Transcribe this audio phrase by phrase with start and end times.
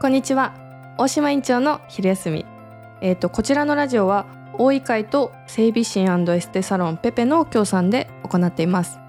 [0.00, 0.54] こんにちは。
[0.96, 2.46] 大島院長の昼休み。
[3.00, 4.26] えっ、とこちらのラジオは
[4.56, 9.00] 大井会と整備士エステサロンペペの協賛で行っています。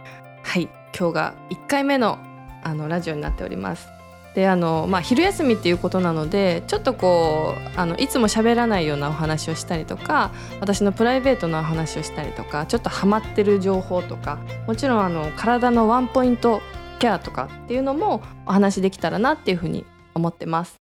[0.41, 0.67] はい。
[0.97, 2.17] 今日が1回目の
[2.63, 3.88] あのラジオになっております。
[4.33, 16.62] であのまあ昼休みっていうことなのでちょっとこうあのいつも喋らないようなお話をしたりとか私のプライベートなお話をしたりとかちょっとハマってる情報とかもちろんあの体のワンポイント
[16.98, 19.85] ケアとかっていうのもお話できたらなっていうふうに
[20.16, 20.78] 思ってます。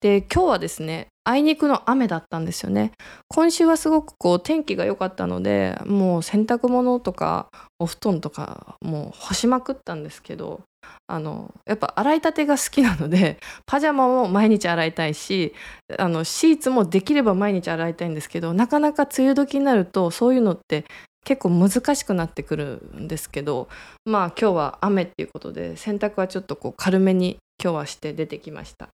[0.00, 2.92] で今日はですねあいにくの雨だったんですよね
[3.28, 10.62] 今週はすごくこう天気が良かったのでもう洗濯物とかお布団とかもう干しまくったんですけど
[11.06, 15.52] あのやっぱ洗いたてが好きなのでパジャマも毎日洗いたいし
[15.98, 20.84] あのシーツもできれば毎日洗いたいんですけどなかなか梅雨時になるとそういうのって
[21.24, 23.68] 結構難しくなってくるんですけど
[24.06, 28.88] まあ今日は雨っていうことで洗濯はちょっとこう軽めに今日はして出てきました。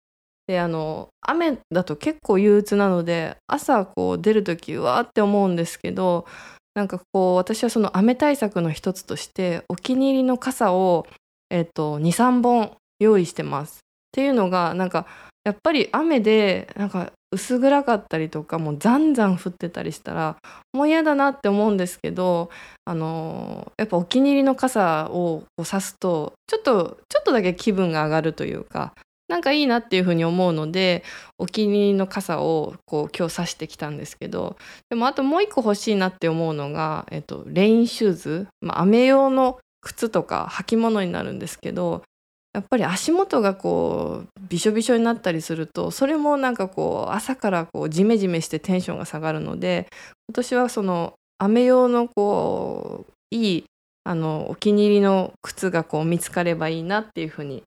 [0.46, 6.26] であの雨だと結構憂鬱なので朝こう出る時わーって思うんですけど
[6.74, 11.06] なんかこう私はその雨対策の一つとしてお気に入りの傘を、
[11.50, 13.78] えーと、23本用意してます。
[13.78, 15.06] っていうのがなんか
[15.44, 20.36] やっぱり雨でなんか薄暗かったりとかもうざんざん降ってたりしたら
[20.72, 22.48] もう嫌だなって思うんですけど
[22.84, 28.94] あのやっぱお気に入りの傘をこう差すとちょっとちょっとだけ気分が上がるというか
[29.34, 31.02] なんかいいなっていうふうに思うので
[31.38, 34.56] お気に入りの傘をこう今日差してきたんですけど
[34.90, 42.04] でもあともう一個欲しいなって思うのが、えっと、レインシューズ、まあ、雨用の靴とか履物になるんですけど
[42.52, 49.88] やっぱり足元がこうびしょびしょになったりするとそれもなんかこう朝からこうジメジメしてテンションが下がるので
[50.28, 53.64] 今年はその雨用のこういい
[54.04, 57.64] あのお気に入りの靴がこう見つかればいいなっていうふうに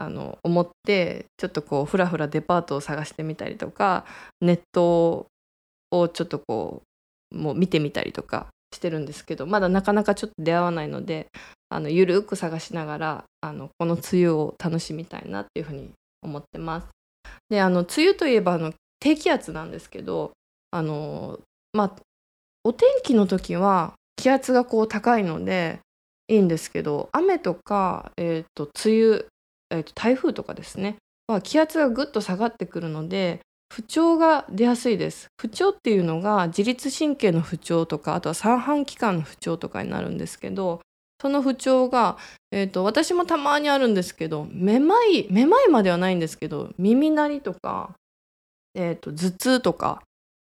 [0.00, 4.06] あの思ってちょっとこうふらふらデパートを探してみたりとか
[4.40, 5.26] ネット
[5.90, 6.82] をちょっとこ
[7.32, 11.26] うもう見てみたりとかしてるんですけどまだなかなかちょっと出会わないので
[11.68, 15.90] あのゆるく探しながらあのこの梅雨を楽しみたいなっていうふうに
[16.22, 16.86] 思ってます。
[17.50, 20.32] であの梅雨といえばあの低気圧なんですけど
[20.70, 21.38] あの
[21.74, 21.96] まあ
[22.64, 25.80] お天気の時は気圧がこう高いので
[26.28, 29.24] いいんですけど雨とか、えーと梅雨
[29.70, 30.96] えー、と台風とかですね。
[31.28, 33.40] は気圧がぐっと下がってくるので
[33.72, 35.28] 不調が出やすいです。
[35.40, 40.80] 不調っていうのが自律神経の不調とかあとは三半規管の不調とかになるんですけど
[41.20, 42.16] その不調が、
[42.50, 47.90] えーと、私もたまにあるんですけどめまいめまいまではないんですけど耳鳴りとか、
[48.74, 50.02] えーと、頭痛とか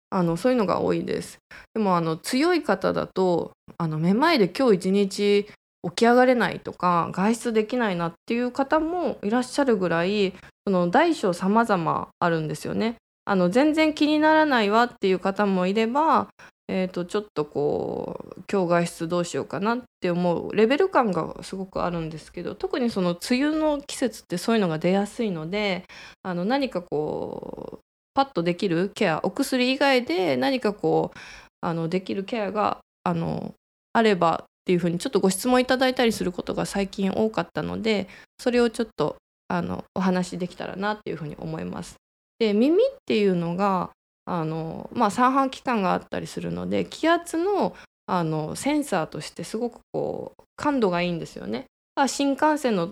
[0.09, 1.39] あのそういうのが多いです。
[1.73, 5.47] でもあの強い方だとあのめまいで今日一日
[5.85, 10.33] 起き上がれないとか外出できないなっていう方もいらっしゃるぐらい
[10.65, 12.95] その大小様々あるんですよね。
[13.25, 16.27] あの全然気にならないわっていう方もいれば、
[16.67, 25.85] えー、とちょっとこう今日外出どうしようかなって思うレベル感がすごくあるんですけど特にその梅雨の季節ってそういうのが出やすいので
[26.21, 31.17] あの何かこうパッとできるケアお薬以外で何かこう
[31.61, 33.53] あのできるケアがあの
[33.93, 38.07] あればっていうふうにちょっとご質問いただいたりすることが最近多かったので
[38.39, 39.15] それをちょっと
[39.47, 41.97] あのお話しできたらなっていうふうに思います。
[42.39, 43.91] で耳っていうのが
[44.25, 47.75] あの、まあ、三半規管があったりするので気圧の
[48.07, 51.65] あのセンサーとしてすごくこう感度がいいんですよね。
[52.07, 52.91] 新幹線の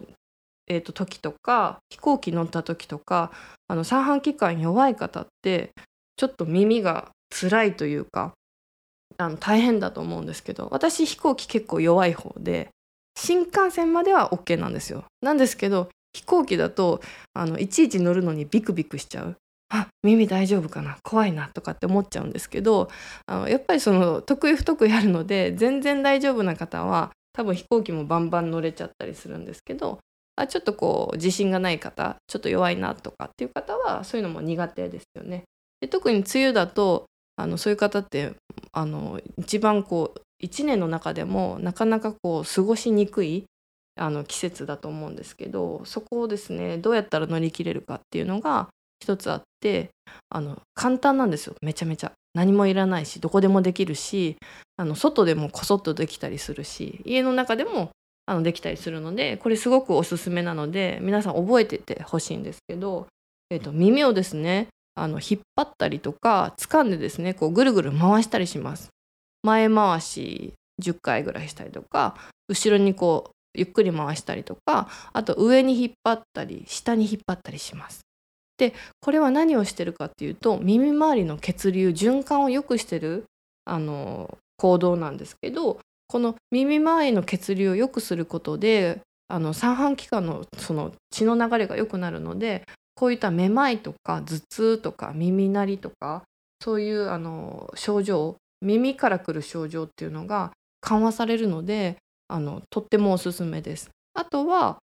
[0.67, 3.31] えーと時とか飛行機乗った時とか
[3.67, 5.71] あの三半規管弱い方って
[6.17, 8.33] ちょっと耳が辛いというか
[9.17, 12.69] あの大変だと思うんですけど私飛行機結構弱い方で
[13.15, 15.05] 新幹線までは OK なんですよ。
[15.21, 17.01] なんですけど飛行機だと
[17.33, 19.35] あのいちいち乗るのにビクビクしちゃう。
[19.69, 20.97] あ耳大丈夫かな？
[21.03, 22.89] 怖いなとかって思っちゃうんですけど
[23.25, 29.97] あのやっぱりその得意不得意あるので全然大丈夫な方は多分飛行機もバンバン乗れちゃったりするんですけど
[30.35, 35.43] あちょっとこう自信がない方ちょっと弱いなとかっていう方はそういうのも苦手ですよね。
[35.81, 37.05] で特に梅雨だと
[37.35, 38.33] あのそういう方って
[38.71, 43.45] あの一番こう1年の中でもなかなかこう過ごしにくい
[43.95, 48.67] あの季節だと思うんですけどそこをですねどうやったら乗り切れるかっていうのが
[49.01, 49.89] 一つあって
[50.29, 51.55] あの簡単なんですよ。
[51.61, 52.11] めちゃめちゃ。
[52.33, 54.37] 何もいらないしどこでもできるし
[54.77, 57.91] あの外でもこそっとできたりするし家の中でも
[58.25, 63.05] あのできたりするのでこれすごくおすすめなので皆さん覚えててほしいんですけど、
[63.51, 68.89] えーと耳をですねあの引っ張ったりとか掴んでですねこうぐるぐる回したりします。
[69.43, 72.15] 前回し10回ぐらいしたりとか
[72.47, 78.01] 後ろにこうゆっくり回したりとかあと上に引っ張ったり下に引っ張ったりします。
[78.57, 83.25] でこれは何をしてるかっていうと耳周りの血流循環を良くしてる
[83.65, 92.63] あの行動なんですけどこの耳周りの血流を良くすることであの三半規管のその血の流れが良くなるので
[92.95, 96.23] こういっためまいとか頭痛とか耳鳴りとか
[96.63, 100.51] そういうあの症状耳からくる症状っていうのが
[100.81, 101.97] 緩和されるので
[102.27, 103.89] あのとってもおすすめです。
[104.13, 104.77] あとは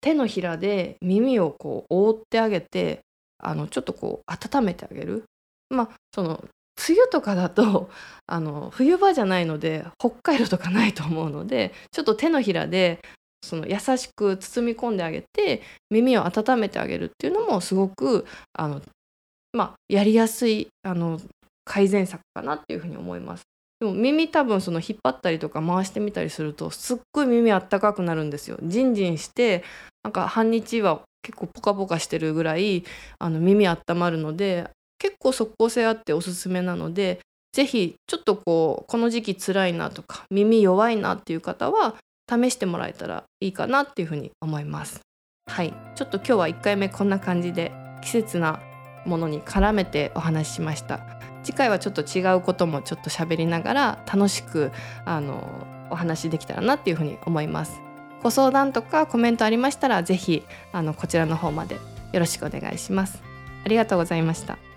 [0.00, 3.00] 手のひらで耳をこう覆ってあげて
[3.38, 5.24] あのちょっとこう温めてあげる。
[5.70, 6.44] まあその
[6.88, 7.90] 梅雨とかだと
[8.26, 13.00] あの冬場じゃないので北海道とかないと思うのでちょっと手のひらで
[13.42, 18.82] その優しく包み込んであげて耳を温めてあげるっていうのもすごくあの、
[19.52, 21.20] まあ、やりやすいあの
[21.64, 23.42] 改善策かなっていうふうに思います。
[23.80, 28.58] でも耳多分その引っ張ったりとか回してみたりするとすっごい耳あったかくなるんですよ。
[28.62, 29.62] ジンジンして
[30.02, 32.84] なんか半日は結構ポカポカしてるぐらい
[33.18, 34.68] あの耳あったまるので
[34.98, 37.20] 結構即効性あっておすすめなので
[37.52, 41.94] 是非ちょっとこうこの時期辛いなとか耳弱いなっていう方は
[42.28, 45.00] 試してもらえたらいいかなっていうふうに思います。
[45.46, 45.72] はい。
[45.94, 47.72] ちょっと今日は1回目こんな感じで
[48.02, 48.60] 季節な
[49.06, 51.00] ものに絡めてお話ししました。
[51.42, 54.70] 次回はちょっと違うこともちょっと喋りながら楽しく
[55.04, 57.80] あのお話できたらなっていうふうに思います。
[58.22, 60.42] ご相談とかコメントありましたら是非
[60.72, 61.76] あのこちらの方まで
[62.12, 63.22] よろしくお願いします。
[63.64, 64.67] ありがとうございました。